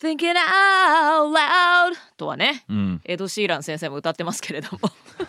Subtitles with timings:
[0.00, 3.00] Thinking out loud とはね、Mm.
[3.04, 4.78] エド・シーラン先生も歌ってますけれども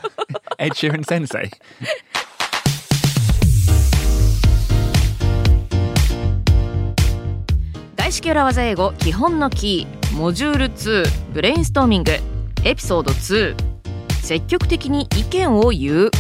[0.58, 1.50] Ed Sheeran Sensei.
[7.98, 12.12] 外資系裏技英語基本のキーモジュール2ブレインストーミング
[12.64, 13.56] エピソード2
[14.22, 16.12] 積極的に意見を言う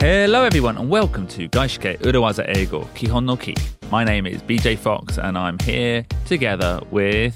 [0.00, 3.54] Hello, everyone, and welcome to Gaishike Urawaza Eigo Kihon no Ki.
[3.90, 7.34] My name is BJ Fox, and I'm here together with.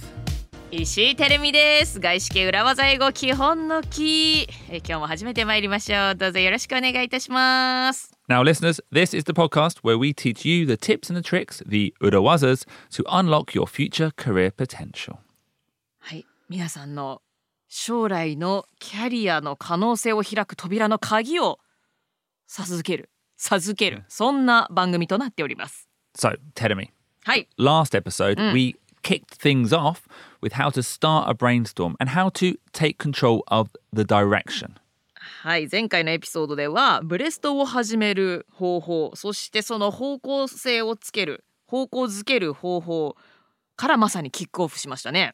[0.71, 11.23] 石井てるみです外資系裏技英語基本のキーえ今日も始めてまいりましょうどうぞよろしくお願いいたします Now, listeners, this is the podcast where we teach you the tips and the
[11.27, 15.17] tricks, the Urawazas, to unlock your future career potential.
[16.01, 17.23] はい皆さんの
[17.71, 21.59] 将来のキャリアの可能性を開く扉の鍵を
[22.48, 26.90] 授ける授けるそんな番組となっております So, Teremi,
[27.24, 30.08] はい last episode, we kicked things off
[30.42, 34.76] with how to start a brainstorm and how to take control of the direction.
[35.42, 43.16] はい前回のエピソードではブレストを始める方法そしてその方向性をつける方向づける方法
[43.76, 45.34] からまさにキックオフしましたね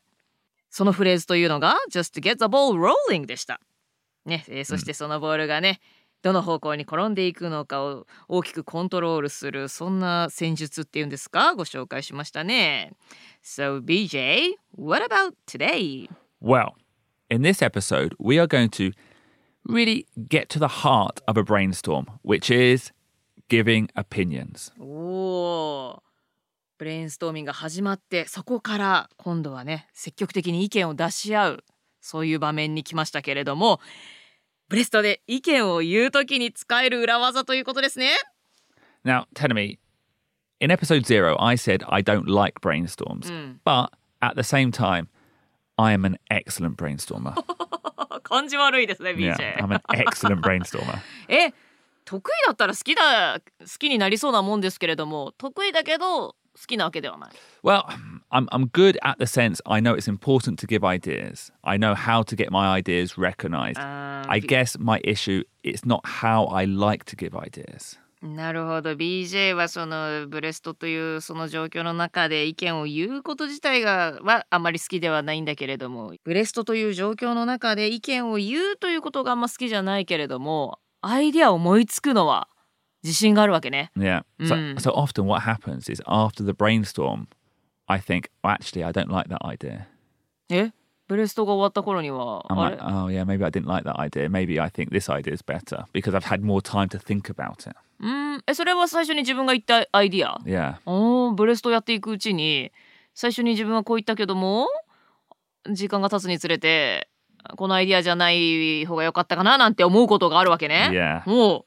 [0.70, 3.60] そのフレーズというのが just get the ball rolling でした
[4.26, 5.80] ね、えーそしてそのボールがね、
[6.22, 12.94] どの方向に転んでいくのかを大きくコントロールするそんな戦術っていうんですかご紹介しましたね
[13.44, 16.10] So BJ what about today?
[16.42, 16.76] Well,
[17.30, 18.92] in this episode, we are going to
[19.66, 22.92] really get to the heart of a brainstorm, which is
[23.50, 24.72] giving opinions.
[24.80, 26.00] おー
[26.78, 31.64] ブレインストーミングが始まってそこから今度はね積極的に意見を出し合う
[32.00, 33.82] そういう場面に来ましたけれども
[34.70, 38.12] ブレストで意見を言う時に使える裏技ということですね
[39.04, 39.80] Now, tell me,
[40.60, 43.32] in episode zero, I said I don't like brainstorms,
[43.64, 45.08] but at the same time,
[45.78, 47.34] I am an excellent brainstormer.
[48.24, 51.00] 感じ悪いですね BJ、yeah, I'm an excellent brainstormer.
[51.30, 51.54] え
[52.06, 57.30] 得意だったら好きだ好きになりそうなもんですけれども得意だけど好きなわけではない
[57.64, 57.84] Well,
[58.32, 61.52] I'm, I'm good at the sense I know it's important to give ideas.
[61.64, 63.80] I know how to get my ideas recognized.
[63.80, 67.98] Um, I guess my issue is not how I like to give ideas.
[68.22, 82.50] なるほど BJ はそのブレストというその状況の中で意見を言うこと自体がはあまり好きではないんだけれどもブレストという状況の中で意見を言うということがあんま好きじゃないけれどもアイデアを思いつくのは
[83.04, 83.92] 自信があるわけね。
[83.98, 84.24] Yeah.
[84.42, 84.80] So, Mm.
[84.80, 87.28] so often what happens is after the brainstorm,
[87.88, 89.86] I think, well, actually, I don't like that idea.
[90.50, 90.72] え
[91.08, 94.30] ブレストが終わった頃には I'm あ like, れ oh, yeah, maybe I didn't like that idea.
[94.30, 97.68] Maybe I think this idea is better because I've had more time to think about
[97.70, 97.76] it.
[98.00, 100.76] うーんえそれは最初に自分が言ったアイディア Yeah.
[100.86, 102.72] おーブレストやっていくうちに
[103.16, 104.68] 最初に自分はこう言ったけども
[105.72, 107.10] 時間が経つにつれて
[107.58, 110.90] このアイディアじゃない方が良かったかななんて思うことがあるわけね。
[110.92, 111.24] Yeah.
[111.26, 111.66] おう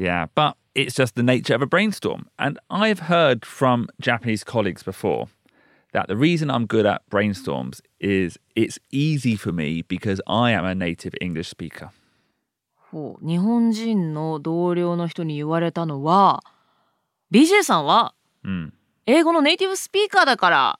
[0.00, 0.26] Yeah.
[0.34, 2.26] But it's just the nature of a brainstorm.
[2.38, 5.28] And I've heard from Japanese colleagues before
[5.92, 10.64] that the reason I'm good at brainstorms is it's easy for me because I am
[10.64, 11.90] a native English speaker.
[12.92, 16.42] 日本人の同僚の人に言われたのは
[17.32, 18.70] BJ さんは Mm.
[19.04, 20.78] 英語のネイティブスピーカーだから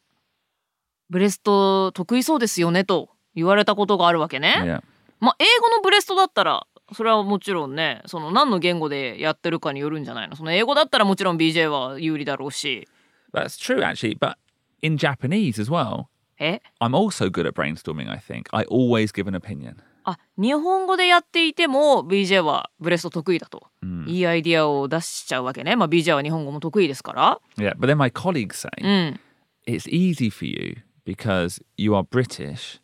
[1.10, 4.80] ブレスト得意そうですよねと言われたことがあるわけね。
[5.20, 12.88] まあ英語のブレストだったらそれはもちろんねその何の言語でやってるかによるんじゃないのその英語だったらもちろん BJ は有利だろうし
[13.32, 14.18] That's true, actually.
[14.18, 14.34] But
[14.82, 16.06] in Japanese as well,
[16.38, 18.44] え I'm also good at brainstorming, I think.
[18.50, 19.76] I always give an opinion.
[20.04, 24.08] あ日本語でやっていても BJ はブレスト得意だと、Mm.
[24.08, 27.76] いいアイディアを出しちゃうわけねまあ BJ は日本語も得意ですから、Yeah.
[27.76, 29.20] But then my colleagues say うん、
[29.66, 32.80] it's easy for you because you are British.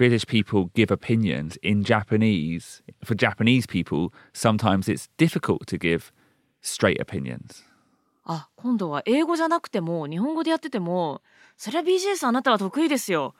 [0.00, 2.82] British people give opinions in Japanese.
[3.04, 6.10] For Japanese people, sometimes it's difficult to give
[6.62, 7.66] straight opinions.
[8.24, 11.20] あ今度は英語じゃなくても日本語でやってても
[11.56, 13.34] それはんあなたは得意ですよ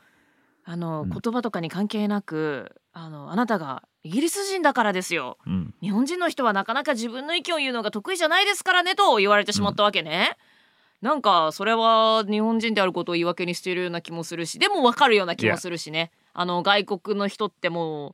[0.63, 5.71] あの、言葉とかに関係なくあのあなたがイギリス人だからですよ Mm.
[5.81, 10.37] 日本人の人はなかなか自分の意見を言うのが得意じゃないですからねと言われてしまったわけね、
[11.01, 18.13] なんかそれは日本人であることを言い訳にしているような気もするしでも分かるような気もするしね、あの外国の人ってもう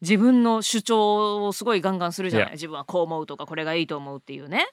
[0.00, 2.52] 自分の主張をすごいガンガンするじゃない？
[2.52, 4.68] 自分はこう思うとかこれがいいと思うっていうね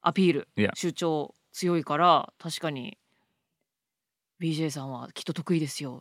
[0.00, 2.98] アピール.主張強いから確かに
[4.40, 6.00] BJ さんはきっと得意ですよ。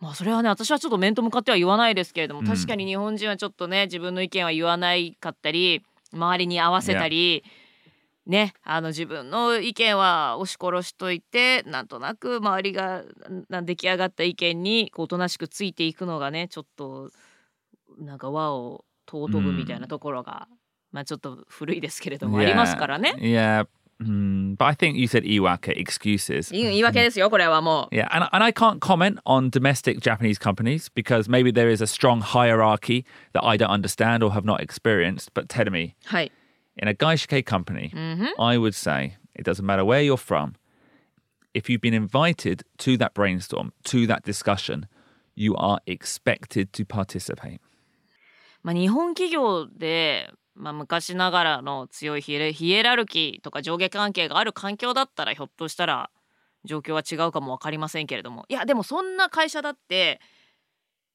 [0.00, 7.44] まあそれはね私はちょっと面と向かっては言わないですけれども、うん確かに日本人はちょっとね自分の意見は言わないかったり周りに合わせたり、
[8.26, 13.02] ねあの自分の意見は押し殺しといてなんとなく周りが
[13.48, 17.10] な出来上がった意見にこうおとなしくついていくのがねちょっと
[17.98, 20.48] なんか和を尊ぶみたいなところが、
[20.90, 23.14] まあちょっと古いですけれども、ありますからね。
[23.18, 23.66] Yeah.
[24.00, 26.54] Mm, but I think you said iwaka excuses.
[26.54, 27.94] いい言い訳ですよこれはもう。
[27.94, 32.20] Yeah, and, and I can't comment on domestic Japanese companies because maybe there is a strong
[32.20, 35.30] hierarchy that I don't understand or have not experienced.
[35.34, 36.32] But tell me, はい。
[36.76, 37.92] In a gaishike company,
[38.38, 40.54] I would say it doesn't matter where you're from.
[41.54, 44.86] If you've been invited to that brainstorm, to that discussion,
[45.34, 47.60] you are expected to participate.
[48.62, 56.10] まあ、日本企業で、まあ、昔ながらの強いヒエヒエラルキーとか上下関係がある環境だったらひょっとしたら
[56.64, 60.20] 状況は違うかも分かりませんけれどもいやでもそんな会社だって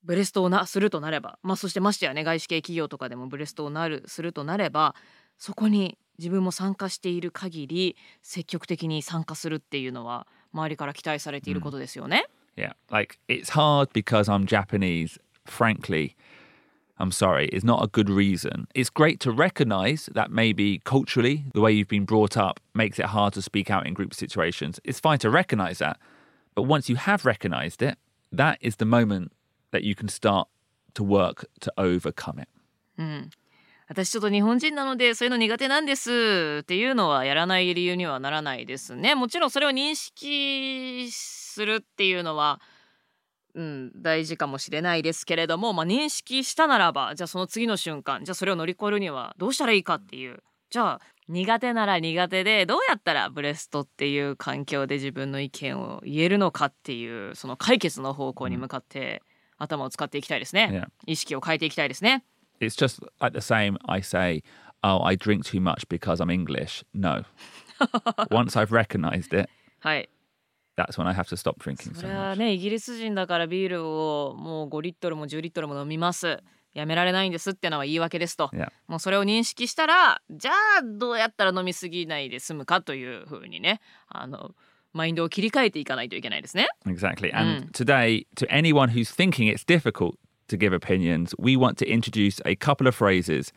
[0.04, 4.94] ブレストをなするとなれば、まあ、そしてましてやね外資系企業とかでもブレストをなるするとなれば
[5.38, 12.26] そこに自分も参加している限り積極的に参加するっていうのは周りから期待されていることですよね。
[12.56, 15.19] Yeah, like it's hard because I'm Japanese.
[15.46, 16.14] Frankly,
[16.98, 18.69] I'm sorry, it's not a good reason.
[18.74, 23.06] It's great to recognize that maybe culturally, the way you've been brought up makes it
[23.06, 24.78] hard to speak out in group situations.
[24.84, 25.98] It's fine to recognize that.
[26.54, 27.98] But once you have recognized it,
[28.30, 29.32] that is the moment
[29.72, 30.48] that you can start
[30.94, 32.48] to work to overcome it.
[33.87, 39.15] 私ちょっと日本人なのでそういうの苦手なんですっていうのはやらない理由にはならないですね。
[39.15, 42.59] もちろんそれを認識するっていうのは
[43.55, 50.43] うん大事かもしれないですけれども、まあ、認識したならばじゃあその次の瞬間じゃあそれを乗り越えるにはどうしたらいいかっていう。
[50.69, 59.21] じゃあ苦手なら苦手でどうやったらブレストっていう環境で自分の意見を言えるのかっていうその解決の方向に向かって
[59.57, 62.23] 頭を使っていきたいですね.意識を変えていきたいですね
[62.60, 63.76] It's just like the same.
[63.86, 64.42] I say,
[64.84, 66.84] oh, I drink too much because I'm English.
[66.94, 67.24] No.
[68.30, 69.48] Once I've recognized it,
[69.80, 70.08] はい。
[70.76, 72.38] that's when I have to stop drinking そ so れは much.
[72.38, 76.38] ねイギリス人だからビールをもう5リットルも10リットルも飲みます
[76.72, 78.70] やめられないんですってのは言い訳ですと Yeah.
[78.86, 84.52] もうそれを認識したらじゃあどうやったら飲みすぎないで済むかというふうにねあの
[84.94, 87.34] マインドを切り替えていかないといけないですね Exactly.
[87.36, 90.14] And today, to anyone who's thinking it's difficult
[90.47, 93.51] to give opinions, we want to introduce a couple of phrases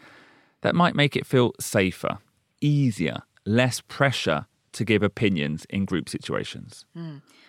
[0.62, 2.18] that might make it feel safer,
[2.60, 6.86] easier, less pressure to give opinions in group situations.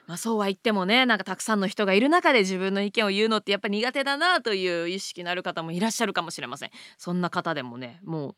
[0.08, 8.36] まあそうは言ってもねなんかたくさんの人がいる中で自分の意見を言うのってやっぱ苦手だなという意識のある方もいらっしゃるかもしれませんそんな方でもねもう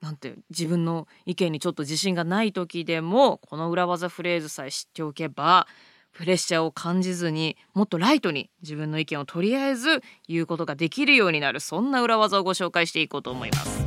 [0.00, 5.66] なんて自分の意見にちょっと自信がない時でもこの裏技フレーズさえ知っておけば
[6.12, 13.82] プレッシャーを感じずにもっとライトに自分の意見をとりあえず言うことができるようになるそんな裏技をご紹介していこうと思います。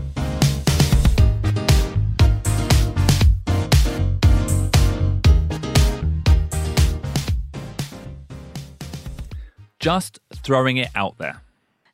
[9.79, 11.45] Just throwing it out there.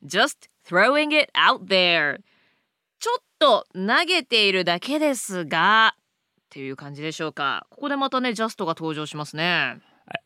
[0.04, 2.20] just throwing it out there
[2.98, 5.98] ちょっと投げているだけですがっ
[6.50, 9.78] ていう感じでしょうかここでまたね just が登場しますね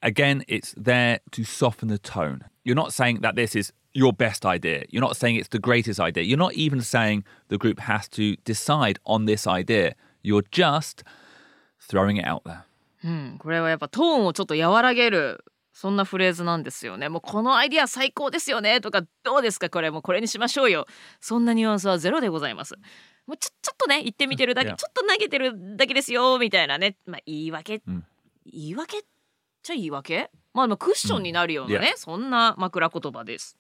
[0.03, 2.45] Again, it's there to soften the tone.
[2.65, 4.85] You're not saying that this is your best idea.
[4.91, 6.25] You're not saying it's the greatest idea.
[6.25, 9.95] You're not even saying the group has to decide on this idea.
[10.23, 11.05] You're just
[11.81, 12.65] throwing it out there.
[13.05, 20.87] うんこれはやっぱトーンをちょっと和らげるそんなフレーズなんですよねもうこのアイディア最高ですよねとかどうですかこれもうこれにしましょうよ
[21.21, 22.75] そんなニュアンスはゼロでございます
[23.27, 28.05] もうちょちょっとね言ってみてるだけ.ちょっと投げてるだけですよみたいなねまあ言い訳、うん
[28.47, 29.03] 言い訳っ
[29.67, 33.57] ちゃ言い訳まあまあクッションになるようなね、うんそんな枕言葉です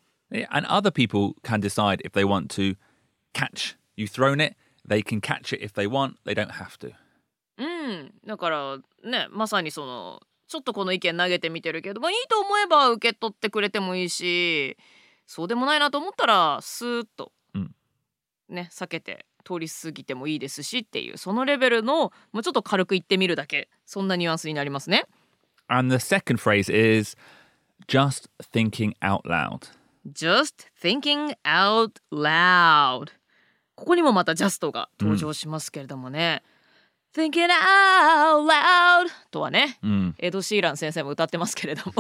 [0.50, 2.76] And other people can decide if they want to
[3.32, 4.56] catch you thrown it.
[4.86, 6.16] They can catch it if they want.
[6.24, 6.92] They don't have to.
[7.58, 14.76] うんだからねまさにそのちょっとこの意見投げてみてるけど、まあ、いいと思えば受け取ってくれてもいいし
[15.26, 17.74] そうでもないなと思ったらスーッと、うん
[18.48, 25.06] ね避けて通り過ぎてもいいですしっていうそのレベルのもうちょっと軽く言ってみるだけそんなニュアンスになりますね。
[25.68, 27.16] And the second phrase is
[27.88, 29.68] just thinking out loud.
[30.12, 33.10] Just thinking out loud.
[33.74, 36.42] ここにもまた just が登場しますけれどもね。
[36.44, 36.56] Mm.
[37.16, 39.10] Thinking out loud!
[39.30, 39.78] とはね。
[39.82, 40.14] Mm.
[40.18, 41.92] エド・シーラン先生も歌ってますけれども。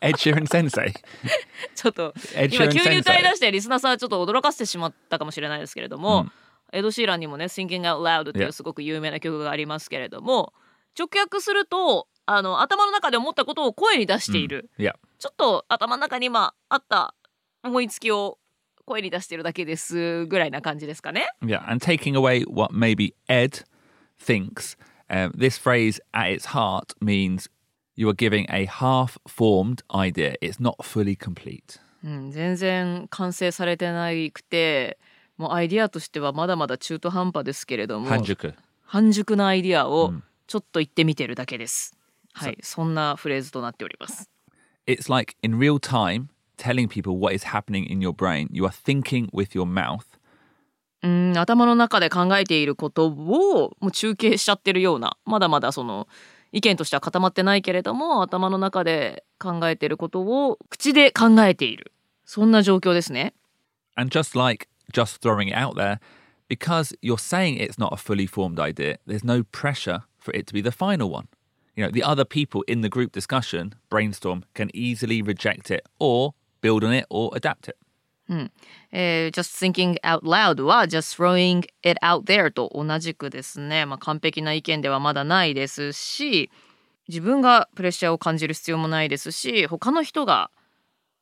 [0.00, 0.90] エッシーラン先生。
[1.74, 6.30] ちょっと、Ed、今急に歌い出してリスナーさんちょっと驚かせてしまったかもしれないですけれども、mm.
[6.72, 10.52] エド・シーランにもね、Thinking out loud っていうすごく有名な曲がありますけれども、
[10.96, 11.04] yeah.
[11.04, 14.94] 直訳すると、あの頭の中で思ったことを声に出している、Yeah.
[15.18, 17.14] ちょっと頭の中に今あった
[17.62, 18.38] 思いつきを
[18.84, 21.28] 声に出してるだけですぐらいな感じですかね。
[21.42, 21.68] Yeah.
[21.70, 23.64] And taking away what maybe Ed
[24.20, 24.76] thinks,
[25.08, 27.48] um, this phrase at its heart means
[27.96, 30.34] you are giving a half formed idea.
[30.40, 31.80] It's not fully complete.
[32.04, 34.98] うん、全然完成されてないくて
[35.36, 38.54] もうアイディアとしてはまだまだ中途半端ですけれども半熟。
[38.84, 40.12] 半熟なアイディアを
[40.46, 41.96] ちょっと言ってみてるだけです、
[42.36, 44.30] はいそんなフレーズとなっております
[44.86, 46.28] It's like in real time
[46.58, 48.48] telling people what is happening in your brain.
[48.50, 50.04] You are thinking with your mouth.
[51.02, 53.10] うん頭の中で考えていることを
[53.80, 56.08] もう中継しちゃってるようなまだまだその
[56.52, 61.92] 意見としては固まってないけれども頭の中で考えていることを口で考えている
[62.24, 63.34] そんな状況ですね
[63.96, 65.98] And just like just throwing it out there,
[66.48, 70.54] because you're saying it's not a fully formed idea, there's no pressure for it to
[70.54, 71.28] be the final one.
[71.76, 76.32] You know, the other people in the group discussion, brainstorm, can easily reject it or
[76.62, 77.76] build on it or adapt it.
[78.90, 86.50] えー just thinking out loud は just throwing it out there と同じくですね、まあ、完璧な意見ではまだないですし
[87.08, 90.50] 自分がプレッシャーを感じる必要もないですし他の人が、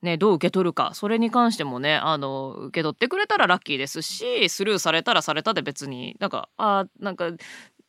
[0.01, 7.33] ね、どう受け取るかそれに関してもねあの受け取ってくれたらラッキーですしスルーされたらされたで別になんかあなんか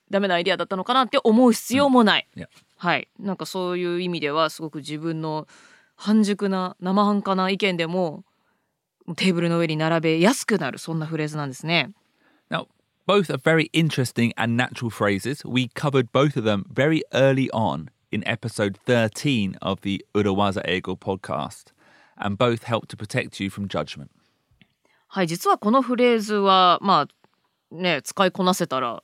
[0.09, 2.47] ダメなアイデアだったのかなって思う必要もない、いや
[2.77, 5.47] はいなんかそういう意味ではすごく自分の
[5.95, 8.23] 半熟な生半可な意見でも
[9.15, 11.91] テーブルの上に並べやすくなるそんなフレーズなんですね。
[12.49, 12.67] Now,
[13.07, 15.43] both are very interesting and natural phrases.
[15.47, 20.95] We covered both of them very early on in episode 13 of the Urawaza Ego
[20.95, 21.71] podcast,
[22.17, 24.09] and both help to protect you from judgment.
[25.07, 29.01] はい実はこのフレーズはまあね使いこなせたら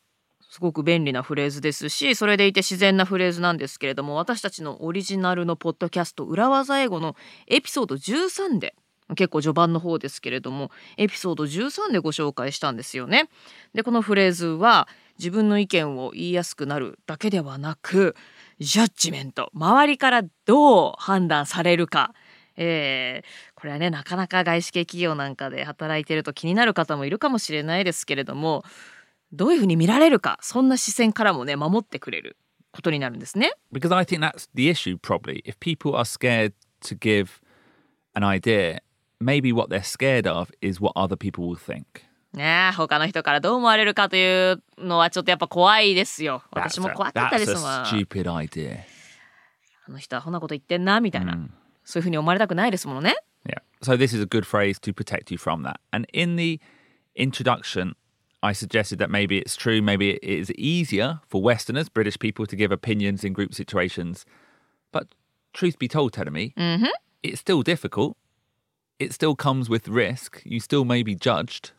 [0.51, 7.15] すごく便利なフレーズですしそれでいて自然なフレーズなんですけれども私たちのオリジナルのポッドキャスト「裏技英語」の
[7.47, 8.75] エピソード13で
[9.15, 13.29] 結構序盤の方ですけれどもエピソード13でご紹介したんですよね。
[13.73, 18.17] でこのフレーズは自分の意見を言いやすくなるだけではなく
[18.59, 22.13] ジャッジメント周りからどう判断されるか
[22.57, 28.63] えーこれはねなかなか外資系企業なんかで働いてると気になる方もいるかもしれないですけれども
[29.33, 32.37] どういうふうに見られるかそんな視線からもね守ってくれる
[32.71, 33.51] ことになるんですね。
[33.73, 35.41] Because I think that's the issue, probably.
[35.43, 37.41] If people are scared to give
[38.15, 38.79] an idea,
[39.19, 41.83] maybe what they're scared of is what other people will think.
[42.33, 46.43] ねえ他の人からどう思われるかというのはちょっとやっぱ怖いですよ。
[46.51, 47.85] 私も a, 怖かったで that's す a わ。
[47.85, 48.79] stupid idea.
[49.85, 51.37] あの人はこんなこと言ってんなみたいな、
[51.83, 53.15] そういうふうに思われたくないですものね。
[53.45, 53.61] Yeah.
[53.81, 55.79] So this is a good phrase to protect you from that.
[55.91, 56.61] And in the
[57.15, 57.95] introduction,
[58.43, 62.55] I suggested that maybe it's true, maybe it is easier for Westerners, British people, to
[62.55, 64.25] give opinions in group situations.
[64.91, 65.07] But
[65.53, 66.53] truth be told, Telemi,
[67.21, 68.17] it's still difficult.
[68.99, 70.41] It still comes with risk.
[70.43, 71.71] You still may be judged.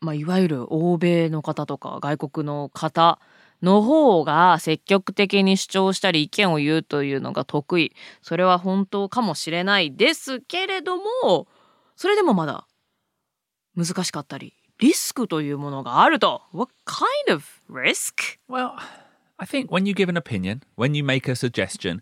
[0.00, 3.18] まあ、いわゆる欧米の方とか外国の方
[3.62, 11.48] の方が積極的に主張したり意見を言うというのが得意それは本当かもしれないですけれども
[11.96, 12.66] それでもまだ
[13.74, 18.39] 難しかったり リスクというものがあると What kind of risk?
[18.49, 18.73] Well,
[19.37, 22.01] I think when you give an opinion, when you make a suggestion,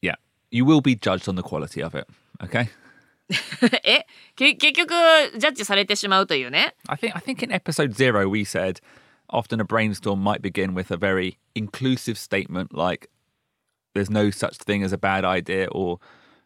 [0.00, 0.14] yeah,
[0.50, 2.06] you will be judged on the quality of it.
[2.42, 2.68] Okay.
[3.84, 4.04] え
[4.36, 4.90] け結局
[5.38, 8.80] ジャッジされてしまうというね I think I think in episode zero we said
[9.30, 13.08] often a brainstorm might begin with a very inclusive statement like
[13.94, 15.98] there's no such thing as a bad idea or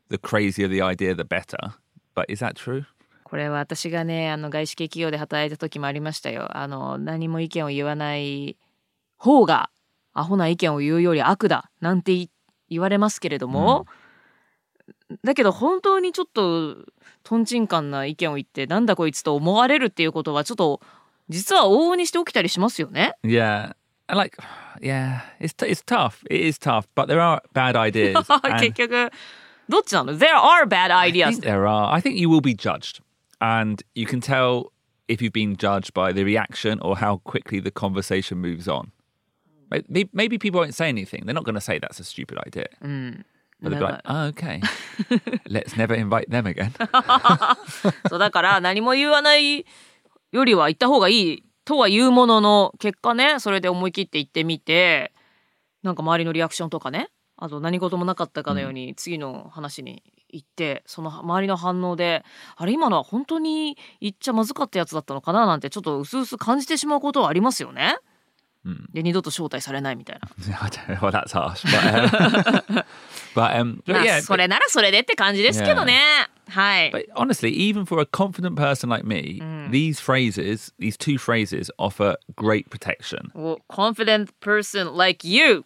[0.09, 1.75] the crazier the idea the better.
[2.15, 2.85] But is that true?
[3.34, 8.58] これは私がねあの外資系企業で働いた時もありましたよあの何も意見を言わない
[9.18, 9.72] 方が
[10.14, 12.30] アホな意見を言うより悪だなんてい
[12.70, 13.88] 言われますけれども、
[15.24, 16.78] だけど本当にちょっと
[17.24, 20.80] とんちんかんな意見を言ってなんだこいつと思われるっていうことはちょっと
[21.28, 23.14] 実は往々にして起きたりしますよね。
[23.24, 23.74] Yeah.
[24.08, 24.38] And like,
[24.80, 26.24] yeah, it's it's tough.
[26.30, 28.14] It is tough, but there are bad ideas.
[28.62, 29.12] 結局
[29.68, 31.40] どっちなの ?There are bad I ideas.
[31.40, 31.92] think there are.
[31.92, 33.02] I think you will be judged,
[33.44, 34.72] and you can tell
[35.10, 38.94] if you've been judged by the reaction or how quickly the conversation moves on.
[39.70, 41.26] Maybe, maybe people won't say anything.
[41.26, 42.68] They're not going to say that's a stupid idea.
[43.62, 44.62] But they'll be like, oh, okay,
[45.50, 46.72] let's never invite them again.
[48.10, 49.66] そうだから何も言わない
[50.32, 55.14] よりは言った方がいいとは言うものの結果ねそれで思い切って言ってみて
[55.82, 62.26] なんか周りのリアクションとかねあと何事もなかったかのように次の話に行って、その周りの反応で
[62.56, 67.98] あれ今のは本当に言っちゃまずかったやつだったのかななんてちょっと薄々感じてしまうことはありますよね。
[68.94, 70.30] で二度と招待されないみたいな。
[70.98, 72.84] Well, that's harsh, but um,
[73.36, 76.30] but, um, but まあ yeah, それならそれでって感じですけどね。
[76.48, 76.92] はい。
[76.92, 82.70] But honestly, even for a confident person like me, these phrases, these two phrases, offer great
[82.70, 83.32] protection.
[83.36, 85.66] お confident person like you、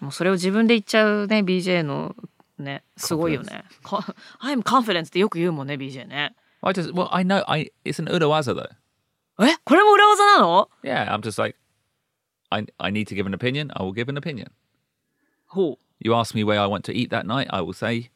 [0.00, 2.14] もうそれを自分で言っちゃうね BJ の
[2.57, 3.63] ねすごいよね。
[3.83, 3.97] こ
[4.41, 6.35] I'm confident ってよく言うもんね BJ ね。
[6.61, 8.67] I just, well, I know I it's an urawaza though.
[9.45, 11.57] えこれも裏技なの Yeah, I'm just like,
[12.49, 13.71] I I need to give an opinion.
[13.75, 14.47] I will give an opinion.
[15.47, 18.09] ほう You ask me where I want to eat that night, I will say,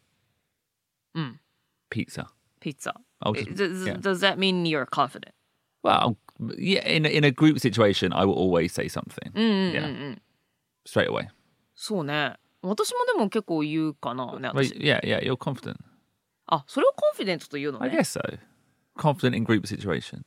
[1.90, 2.28] pizza.
[2.60, 2.94] ピッツァ。
[3.22, 3.98] I'll Eh, just- Does, yeah.
[4.00, 5.34] does that mean you're confident?
[5.84, 6.16] Well,
[6.58, 9.32] yeah, in a, in a group situation, I will always say something.
[9.36, 10.16] yeah,
[10.86, 11.30] straight away.
[11.76, 12.36] そうね。
[12.63, 14.39] 私もでも結構言うかな。
[14.39, 15.77] ね、私 yeah, yeah, you're confident.
[16.47, 17.99] あ、それをコンフィデントというの I ね。
[17.99, 18.39] guess so.
[18.99, 20.23] Confident in group situations.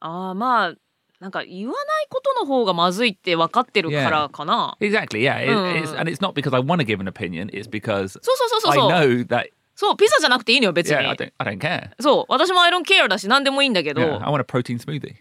[0.00, 0.74] ああ、まあ、
[1.20, 4.76] なんか言わないことの方がまずいって分かってるからかな。
[4.80, 5.20] Exactly.
[5.22, 7.48] Yeah, it, it's, and it's not because I want to give an opinion.
[7.50, 8.90] It's because そうそうそうそう I そう。
[8.90, 9.46] know that.
[9.74, 10.96] そう、ピザじゃなくていいのよ、別に。
[10.96, 11.32] Yeah, I don't.
[11.38, 11.90] I don't care.
[12.00, 15.14] そう、私もアイロンケアだし何でもいいんだけど、Yeah, I want a protein smoothie.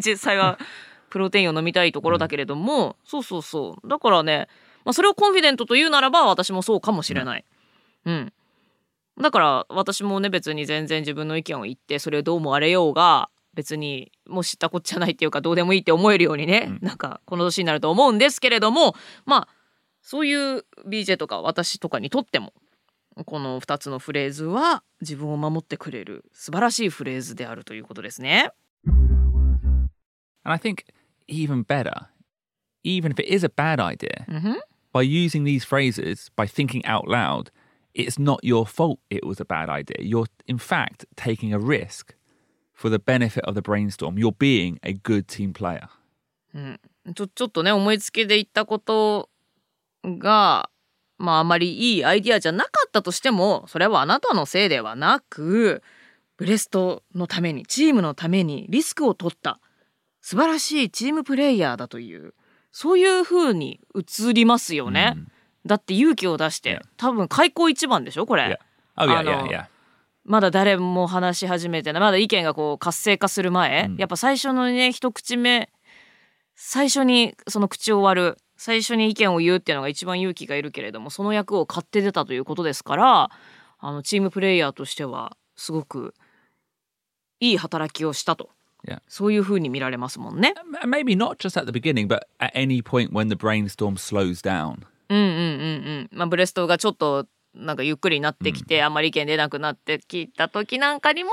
[0.00, 0.58] 実際は
[1.08, 3.88] プロテインを飲みたいところだけれども、そうそうそう。
[3.88, 4.48] だからね、
[4.84, 7.44] まあ、それをコンフィデントというならば私もそうかもしれない。
[8.06, 8.32] うん。
[9.20, 18.94] だから私もね別に全然自分の意見を言ってそれをどう思われようが別にもう知ったこっちゃないっていうかどうでもいいって思えるようにね、なんかこの年になると思うんですけれども
[19.26, 19.48] まあ
[20.02, 22.54] そういう BJ とか私とかにとっても
[23.26, 28.52] この2つのフレーズは自分を守ってくれる素晴らしいフレーズであるということですね。
[28.86, 29.90] And
[30.44, 30.84] I think
[31.28, 32.06] even better,
[32.82, 34.60] even if it is a bad idea, うんふん
[34.92, 37.50] by using these phrases, by thinking out loud,
[37.94, 39.96] it's not your fault it was a bad idea.
[40.00, 42.14] You're, in fact, taking a risk
[42.72, 44.18] for the benefit of the brainstorm.
[44.18, 45.88] You're being a good team player.
[47.14, 49.28] ちょちょっとね思いつきで言ったこと
[50.04, 50.68] が
[51.18, 55.82] まああまりいいアイディアじゃなかったとしてもそれはあなたのせいではなく
[56.36, 59.60] ブレストのためにチームのためにリスクを取った
[60.20, 62.34] 素晴らしいチームプレイヤーだという
[62.72, 65.16] そういう風に映りますよね。
[65.66, 68.58] だって勇気を出して多分開口一番でしょこれ。
[68.96, 69.04] Yeah.
[69.04, 69.66] Oh, yeah, yeah.
[70.24, 75.70] まだ誰も話し始めてないまだ意見がこう活性化する前、やっぱ最初のね一口目
[76.54, 83.30] 最初にその口を割る最初に意見を言うっていうのが一番勇気がいるけれどもその役を買って出たということですから
[83.78, 86.14] あのチームプレイヤーとしてはすごく
[87.40, 88.50] いい働きをしたと
[88.86, 89.00] Yeah.
[89.08, 90.54] そういうふうに見られますもんね。
[90.84, 94.86] Maybe not just at the beginning, but at any point when the brainstorm slows down.
[95.08, 95.36] うんうんうんう
[96.02, 96.08] ん。
[96.12, 101.30] まあブレストがちょっとなんかゆっくりになってきて、あんまり意見出なくなってきた時なんかにも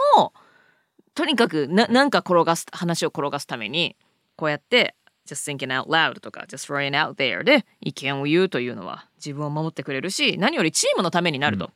[1.15, 3.95] とにかくななんか転がす話を転がすために
[4.35, 4.95] こうやって
[5.27, 11.71] just thinking out loud とか just throwing out there で意見を言うというのは自分を守ってくれるし何よりチームのためになると、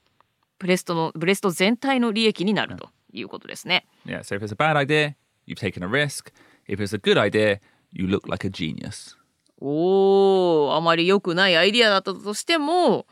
[0.60, 3.86] ブレストのブレスト全体の利益になるということですね。
[4.06, 5.16] Yeah, so if it's a bad idea,
[5.52, 6.32] you've taken a risk.
[6.68, 7.60] If it's a good idea,
[7.92, 9.18] you look like a genius.
[9.64, 13.06] おーあまり良くないアイディアだったとしても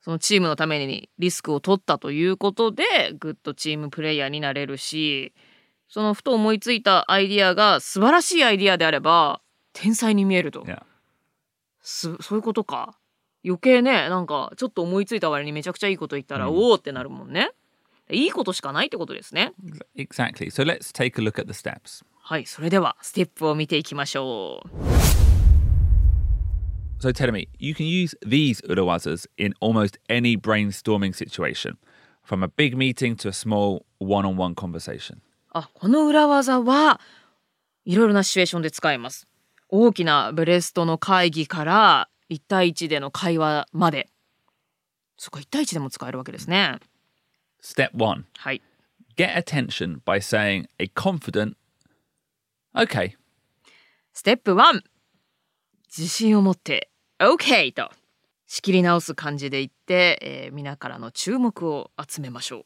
[0.00, 2.84] そのチームのためにリスクを取ったということで
[3.18, 5.34] グッドチームプレイヤーになれるし
[5.88, 9.42] そのふと思いついたアイディアが素晴らしいアイディアであれば
[9.74, 10.82] 天才に見えると、Yeah.
[11.82, 12.96] すそういうことか
[13.44, 17.50] 余計ねなんかちょっと思いついた割にめちゃくちゃいいこと言ったら、おおってなるもんね
[18.10, 19.52] いいことしかないってことですね
[19.96, 20.50] Exactly.
[20.50, 22.04] So let's take a look at the steps.
[22.20, 24.68] はいそれではステップを見ていきましょう
[27.00, 31.76] So tell me, you can use these urawazas in almost any brainstorming situation,
[32.26, 35.18] from a big meeting to a small one-on-one conversation.
[35.50, 37.00] あこの裏技は
[37.84, 39.28] いろいろなシチュエーションで使えます
[39.68, 44.08] 大きなブレストの会議から1対1での会話まで
[45.16, 46.78] そっか1対1でも使えるわけですね
[47.63, 48.61] Step one: はい
[49.15, 51.55] get attention by saying a confident,
[52.75, 53.15] "Okay."
[54.13, 54.81] ステップ1
[55.87, 57.91] 自信を持って OK と
[58.47, 62.65] 仕切り直す感じで言って、えー皆からの注目を集めましょう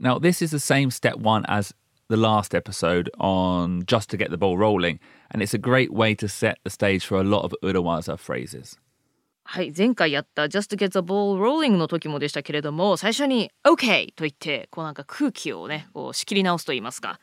[0.00, 1.74] Now, this is the same step one as
[2.08, 4.98] the last episode on just to get the ball rolling,
[5.30, 8.76] and it's a great way to set the stage for a lot of urawaza phrases.
[9.51, 17.19] はい前回やった Just get the ball rolling の時もでしたけれども最初に OK と言ってこうなんか空気をねこう仕切り直すと言いますか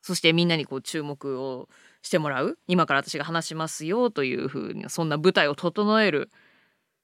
[0.00, 1.68] そしてみんなにこう注目を
[2.00, 6.30] してもらう今から私が話しますよというふうにそんな舞台を整える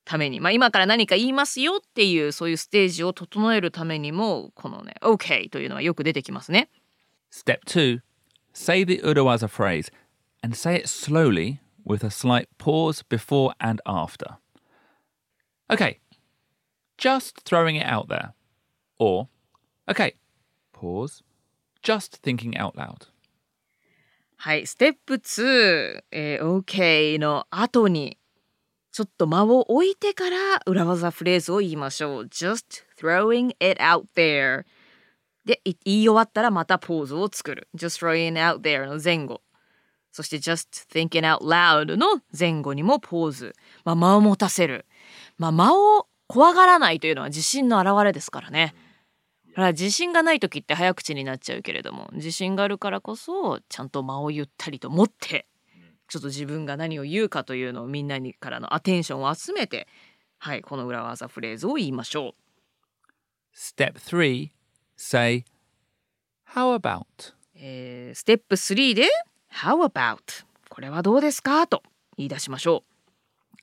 [0.05, 6.69] ために、まあ、今から何か言いますよっていうそういうステージを整えるためにもこのね OK というのはよく出てきますね。
[7.33, 8.03] Step two:
[8.55, 9.91] say the urawaza phrase
[10.45, 14.40] and say it slowly with a slight pause before and after.
[15.71, 16.01] Okay,
[16.99, 18.33] just throwing it out there,
[18.99, 19.29] or
[19.89, 20.15] Okay,
[20.73, 21.23] pause.
[21.83, 23.09] Just thinking out loud.
[24.37, 28.17] はい、ステップ2、えー OK の後に
[28.91, 32.25] ちょっと間を置いてから裏技フレーズを言いましょう。
[32.25, 34.65] just throwing it out there
[35.45, 37.69] でい言い終わったらまたポーズを作る。
[37.77, 39.43] just throwing it out there の前後。
[40.13, 43.55] そして just thinking out loud の前後にもポーズ。
[43.85, 44.87] まあ、間を持たせる。
[45.41, 48.75] まあ、間を怖がらないというのは自信の表れですからね。
[49.49, 55.47] だから自信がない時って早口になっちゃうけれども自信があるからこそちゃんと間をゆったりと持って
[56.09, 59.89] ちょっと自分が何を言うかというのをみんなにからのアテンションを集めて
[60.39, 62.35] はいこの裏技フレーズを言いましょう。
[63.57, 64.51] Step three,
[64.97, 65.45] say,
[66.55, 67.03] How about?
[67.57, 69.09] えーステップ3で
[69.53, 71.67] 「How about?」これはどうですか？
[71.67, 71.83] と
[72.17, 72.85] 言い出しましょ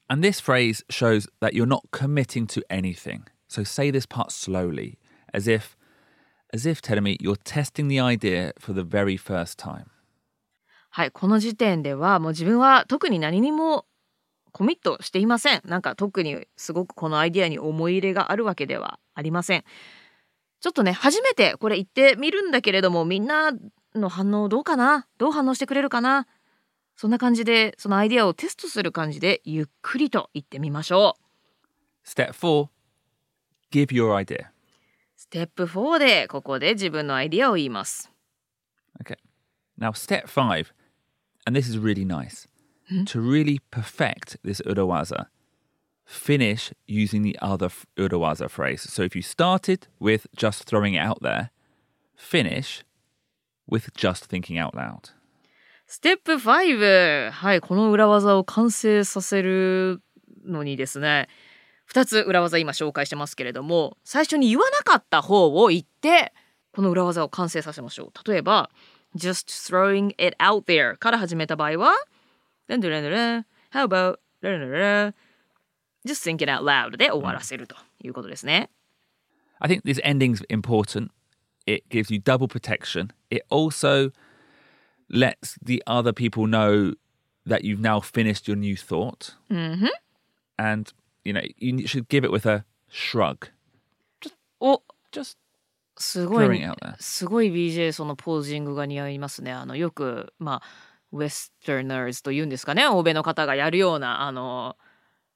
[0.09, 3.25] And this phrase shows that you're not committing to anything.
[3.49, 4.99] So say this part slowly,
[5.33, 5.77] as if,
[6.53, 9.87] as if, Teremi, you're testing the idea for the very first time.
[9.87, 9.91] う。
[10.91, 13.87] はいこの時点ではもう自分は特に何にも
[14.53, 15.63] コミットしていません。
[15.65, 19.65] なんか特にすごくこのアイディアに思い入れがあるわけではありません。
[20.61, 23.53] ちょっとね初めてこれ言ってみるんだけれどもみんな
[23.95, 26.27] の反応どうかなどう反応してくれるかな
[26.98, 31.16] そんな感じでそのアイディアをテストする感じでゆっくりと言ってみましょ
[32.06, 32.10] う。
[32.10, 32.70] Step four,
[33.72, 34.48] give your idea.
[35.16, 38.12] ステップ4でここで自分のアイディアを言います。
[39.04, 39.18] Okay.
[39.80, 40.74] Now, step five,
[41.46, 42.48] and this is really nice.
[43.08, 45.28] To really perfect this urawaza,
[46.06, 48.82] finish using the other urawaza phrase.
[48.82, 51.52] So if you started with just throwing it out there,
[52.16, 52.84] finish
[53.68, 55.12] with just thinking out loud.
[55.90, 60.02] ステップ5はいこの裏技を完成させる
[60.46, 61.30] のにですね
[61.94, 66.34] 2つ裏技今紹介してますけれども最初に言わなかった方を言って
[66.74, 68.70] この裏技を完成させましょう例えば
[69.16, 71.94] just throwing it out there から始めた場合は
[72.68, 74.18] How about
[76.06, 78.70] just thinking out loud で終わらせるということですね。
[79.60, 81.12] I think this ending's important.
[81.66, 83.12] It gives you double protection.
[83.30, 84.12] It also
[85.10, 86.94] lets the other people know
[87.46, 89.36] that you've now finished your new thought.
[89.52, 89.88] Mm-hmm.
[90.60, 90.92] And,
[91.24, 93.50] you know, you should give it with a shrug.
[94.60, 95.38] お Just
[95.98, 96.96] すご throwing い it out there.
[97.00, 99.52] すごい BJ そのポージングが似合いますね。
[99.52, 100.62] あのよくまあ
[101.12, 104.76] ウェスターナーズというんですかね欧米の方がやるようなあの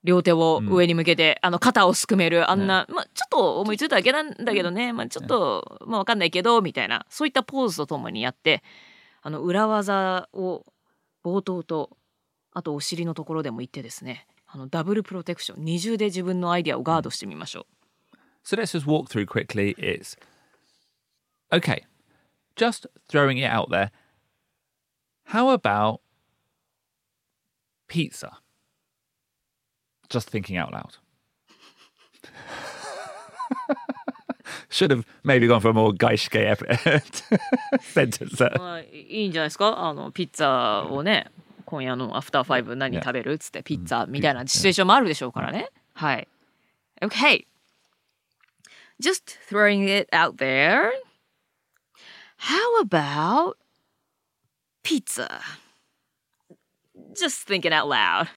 [0.03, 8.63] 両手を上に向けて、あの肩をすくめるあんな、まあちょっと思いついただけなんだけどね、まあちょっと、まあわかんないけどみたいなそういったポーズとともにやって
[9.21, 10.65] あの裏技を
[11.23, 11.97] 冒頭と
[12.53, 17.65] あとお尻のところでも言ってですねあのダブルプロテクション二重で自分のアイディアをガードしてみましょう。
[18.43, 19.75] So let's just walk through quickly.
[19.77, 20.17] is
[21.51, 21.84] okay,
[22.55, 23.91] just throwing it out there.
[25.25, 26.01] How about
[27.88, 28.39] pizza?
[30.10, 30.97] Just thinking out loud.
[34.70, 36.64] Should have maybe gone for a more gaishke ep-
[37.81, 38.59] sentence there.
[38.59, 41.31] まあ、いいんじゃないですかあのピッツァをね
[41.64, 46.29] 今夜のアフターファイブ何食べるっつってピッツァみたいなシチュエーションもあるでしょうからねはい
[47.02, 47.44] OK
[49.02, 50.90] just throwing it out there
[52.38, 53.57] how about
[54.85, 55.40] pizza
[57.14, 58.29] just thinking out loud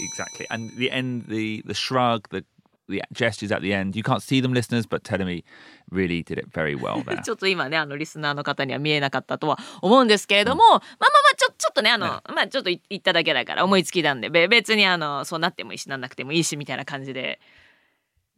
[0.00, 0.46] Exactly.
[0.50, 2.44] And the end, the the shrug, the
[2.89, 3.95] the gestures at the end.
[3.95, 5.43] You can't see them, listeners, but Telemi
[5.91, 7.21] really did it very well there.
[7.21, 17.39] ちょっと今ねあのリスナーの方には見えなかったとは思うんですけれども、まあまあまあちょちょっとねあの、まあちょっとい言っただけだから思いつきなんでべ別にあのそうなってもいいしなんなくてもいいしみたいな感じで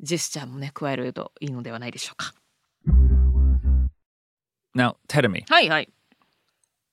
[0.01, 2.33] ジェスチャーもね加えるといいのではないでしょうか。
[4.75, 5.89] now, Telemi, はいはい。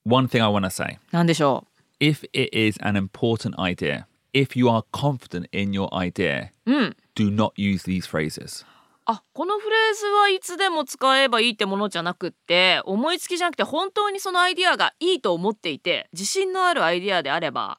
[0.05, 0.99] one thing I want to say.
[1.13, 1.67] なんでしょ
[2.01, 6.73] if it is an important idea, if you are confident in your idea, う。
[6.73, 6.97] うん。
[7.17, 8.65] Do not use these phrases.
[9.09, 17.79] あこのフレーズはいつでも使えばいいってものじゃなくって思いつきじゃなくて本当にそのアイディアがいいと思っていて自信のあるアイディアであれば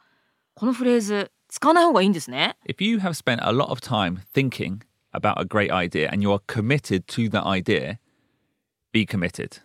[0.53, 2.57] このフレーズ使わない方がいいんですね。
[2.65, 4.79] If you have spent a lot of time thinking
[5.13, 7.99] about a great idea and you are committed to that idea,
[8.93, 9.61] be committed.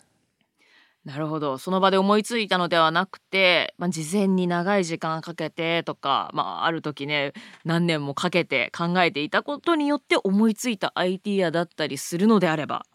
[1.05, 7.33] なるほどその場で思いついたのではなくて、まあ、事前に長い時間かけてとか、まあ、ある時ね
[7.65, 12.85] 何年もかけて考えていたことによって思いついたアイディアだったりするのであれば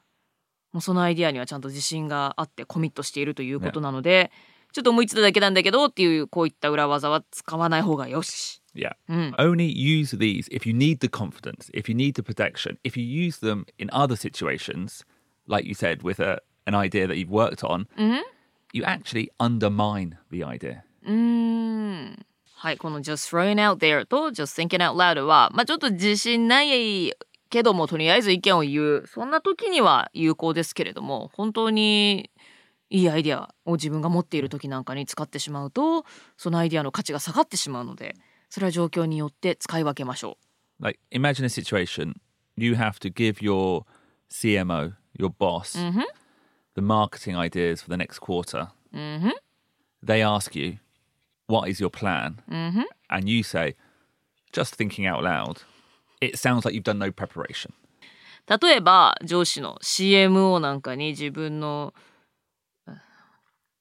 [0.73, 4.31] もうそのアイディアにはちゃんと自信があってコミットしているということなので、
[4.73, 8.62] ちょっと思いついただけなんだけどっていうこういった裏技は使わない方がよし。
[8.75, 8.92] Yeah.
[9.09, 12.77] うん、Only use these if you need the confidence, if you need the protection.
[12.85, 15.05] If you use them in other situations,
[15.49, 17.87] like you said, with a an idea that you've worked on,
[18.72, 20.83] you actually undermine the idea.
[21.04, 27.12] うーんはいこの just throwing out there と just thinking out loud はまあちょっと自信ない
[27.50, 32.31] けどもとりあえず意見を言うそんな時には有効ですけれども本当に
[32.90, 36.04] いいアイデアを自分が持っている時なんかに使ってしまうと
[36.37, 38.16] そのアイデアの価値が下がってしまうので
[38.50, 40.37] それは状況によって使い分けましょ
[40.81, 42.14] Like, imagine a situation
[42.57, 43.85] you have to give your
[44.31, 45.78] CMO, your boss,
[46.79, 48.69] the marketing ideas for the next quarter.
[50.01, 50.79] They ask you,
[51.49, 52.38] What is your plan?
[53.11, 53.75] And you say,
[54.53, 55.62] Just thinking out loud.
[56.21, 57.73] It sounds like you've done no preparation.
[58.57, 61.93] う例えば上司の CMO なんかに自分の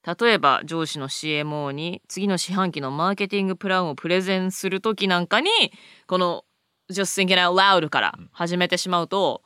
[0.04, 5.50] 例えば上司の CMO に次の四半期のマーケティングプランをプレゼンする時なんかに
[6.08, 6.44] この
[6.90, 9.42] Just thinking out loud から始めてしまうと、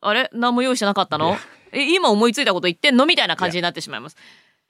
[0.00, 3.06] あれ何も用意してなかったの、え今思いついたこと言ってんの？
[3.06, 4.16] みたいな感じになってしまいます。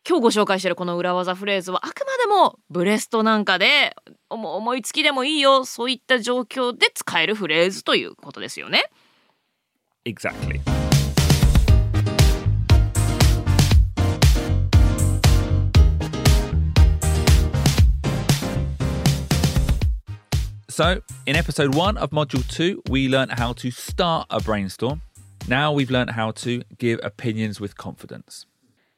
[0.08, 3.94] 今日ご紹介してるこの裏技フレーズはあくまでもブレストなんかで
[4.30, 8.84] 思いつきでもいいよそういった状況で使えるフレーズということですよね。
[10.04, 10.60] Exactly.
[20.70, 25.00] So, in episode one of module two, we learned how to start a brainstorm.
[25.48, 28.46] Now we've learned how to give opinions with confidence.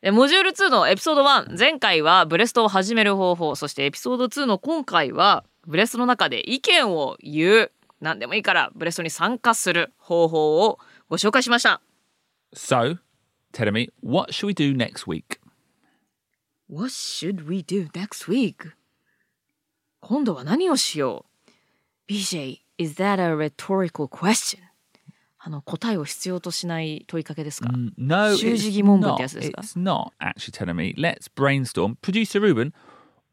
[0.03, 10.79] でモジュール2のエピソード1前回はブレストを始める方法そしてエピソード2の今回はブレストの中で意見を言う何でもいいからブレストに参加する方法を
[11.11, 11.83] ご紹介しました
[12.55, 12.99] So,
[13.53, 15.39] tell me, what should we do next week?
[16.69, 18.73] What should we do next week?
[20.01, 21.27] 今度は何をしよ
[22.09, 24.70] う BJ, is that a rhetorical question?
[25.40, 29.18] あの答えを必要としない問いかけですか、 No, 習 it's 字疑問文っ not.
[29.18, 30.94] てやつですか It's not actually telling me.
[30.98, 31.98] Let's brainstorm.
[32.02, 32.74] Producer Ruben,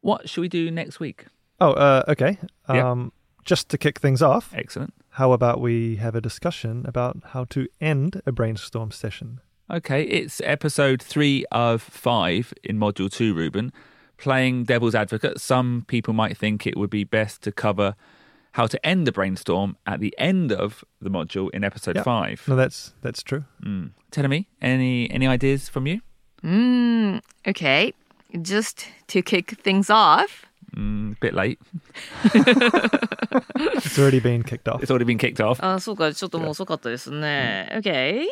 [0.03, 1.25] what should we do next week?
[1.59, 2.37] Oh, uh, okay.
[2.69, 2.91] Yeah.
[2.91, 3.11] Um,
[3.45, 4.93] Just to kick things off, Excellent.
[5.17, 9.39] how about we have a discussion about how to end a brainstorm session?
[9.69, 13.73] Okay, it's episode three of five in module two, Ruben.
[14.17, 17.95] Playing devil's advocate, some people might think it would be best to cover
[18.57, 22.03] how to end the brainstorm at the end of the module in episode Yeah.
[22.03, 22.43] five.
[22.47, 23.45] No, that's that's true.
[23.65, 23.91] Mm.
[24.11, 26.01] Tell me, any any ideas from you?
[26.43, 27.93] Mm, okay.
[28.41, 30.45] Just to kick things off.
[30.75, 31.59] Mm, bit late.
[33.75, 34.81] It's already been kicked off.
[34.81, 35.59] It's already been kicked off.
[35.63, 37.69] あ、そうか、ちょっともう遅かったですね。
[37.73, 38.25] Okay.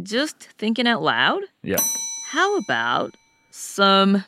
[0.00, 1.42] Just thinking out loud.
[1.62, 1.78] Yeah.
[2.32, 3.12] How about
[3.50, 4.24] some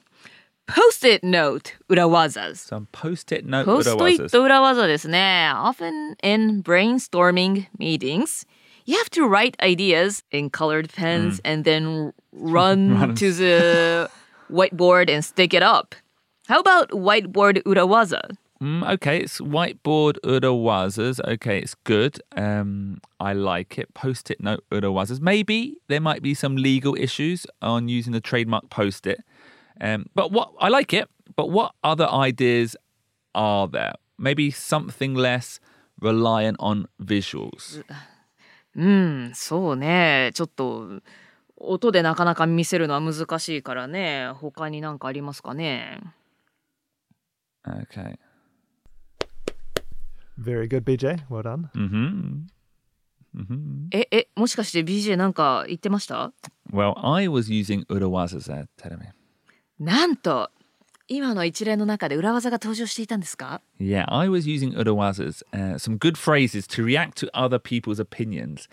[0.67, 4.31] post-it note 裏技 Some post-it note ポストイッ urawazas.
[4.31, 5.51] ト裏技ですね。
[5.55, 8.47] Often in brainstorming meetings,
[8.87, 14.09] you have to write ideas in colored pens and then run to the
[14.51, 15.95] whiteboard and stick it up.
[16.49, 18.17] How about whiteboard 裏技
[18.63, 21.19] Mm, okay, it's whiteboard urawazas.
[21.27, 22.21] Okay, it's good.
[22.37, 23.95] Um, I like it.
[23.95, 25.19] Post-it note urawazas.
[25.19, 29.21] Maybe there might be some legal issues on using the trademark post-it.
[29.81, 31.09] Um, but what I like it.
[31.37, 32.77] But what other ideas
[33.35, 33.95] are there?
[34.19, 35.61] Maybe something less
[36.01, 37.85] reliant on visuals.
[38.77, 40.31] うん、そうね。
[40.35, 41.01] ちょっと
[41.57, 44.31] 音でなかなか見せるのは難しいからね。
[44.35, 46.01] 他になんかありますかね
[47.67, 48.17] Okay.
[50.39, 51.21] Very good, BJ.
[51.29, 51.69] Well done.
[51.75, 52.47] Mm-hmm.
[53.37, 53.89] Mm-hmm.
[53.93, 56.33] え、え、もしかして BJ なんか言ってました
[56.73, 59.07] Well, I was using urawazas there, telling me.
[59.80, 60.52] なんと、
[61.08, 68.68] 今の一連の中で裏技が登場していたんですか Yeah, I was using urawazas, uh, some good phrases to react to other people's opinions,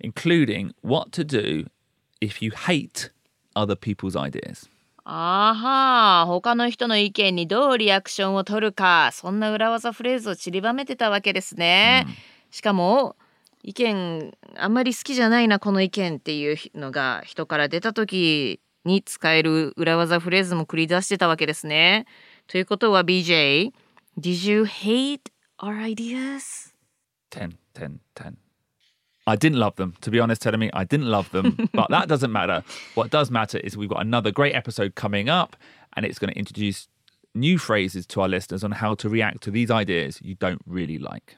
[0.00, 1.68] including what to do
[2.20, 3.10] if you hate
[3.54, 4.68] other people's ideas.
[5.04, 12.06] あは他の人の意見にどうリアクションを取るかそんな裏技フレーズを散りばめてたわけですね、
[12.50, 13.16] しかも
[13.62, 22.05] 意見あんまり好きじゃないなこの意見っていうのが人から出た時に使える裏技フレーズも繰り出してたわけですね
[22.47, 23.71] ということは BJ
[24.17, 26.73] Did you hate our ideas?
[27.31, 28.37] 10, 10, 10.
[29.27, 32.07] I didn't love them, to be honest, telling me I didn't love them, but that
[32.07, 32.63] doesn't matter.
[32.93, 35.57] What does matter is we've got another great episode coming up,
[35.97, 36.87] and it's going to introduce
[37.33, 40.99] new phrases to our listeners on how to react to these ideas you don't really
[40.99, 41.37] like.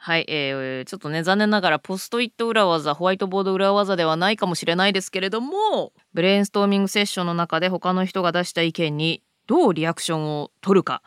[0.00, 11.02] はい、えー、ちょっとね残念ながらポストイット裏技ホワイトボード裏技ではないかもしれないですけれどもブレインストーミングセッションの中で他の人が出した意見にどうリアクションを取るか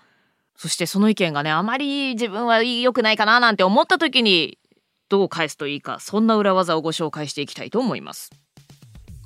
[0.57, 4.59] そしてその意見がねあまり自分は良くないかななんて思った時に
[5.07, 8.29] どう返すといいかそんな裏技をご紹介していきたいと思います。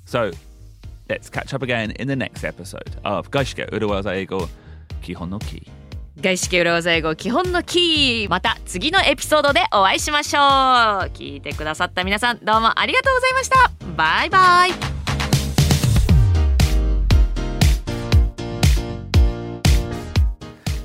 [0.06, 0.32] So
[1.08, 4.48] let's catch up again in the next episode of 外資系裏技英語
[5.02, 5.85] 基本のキー。
[6.22, 10.42] 外資系裏技英語基本のキーまた次のエピソードでお会いしましょう。
[11.12, 13.72] 聞いてくださった皆さんどうもありがとうございました。
[13.98, 14.72] バイバイ。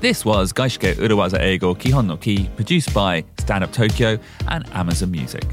[0.01, 5.47] This was 外資系裏技英語基本のキー produced by Stand Up Tokyo and Amazon Music.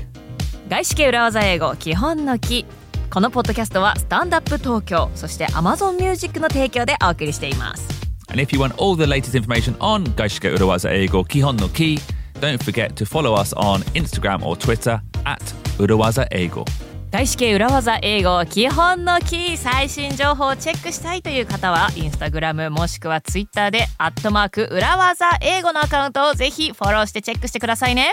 [0.68, 3.12] 外資系裏技英語基本のキー。
[3.14, 7.97] このポッドキャストはスタンダップ東京そして Amazon Music の提供でお送りしています
[8.30, 12.00] And if you want all the latest information on 外資系裏技英語基本のキー
[12.40, 15.38] don't forget to follow us on Instagram or Twitter at
[15.78, 16.64] 裏技英語。
[17.10, 28.12] 外資系裏技英語基本のキー最新情報をチェックしたいという方はインスタグラムもしくはツイッターでアットマーク裏技英語のアカウントをぜひフォローしてチェックしてくださいね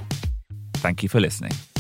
[0.82, 1.75] Thank you for listening.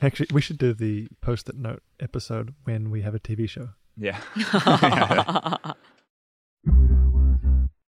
[0.00, 3.70] Actually, we should do the post-it note episode when we have a TV show.
[3.96, 4.20] Yeah.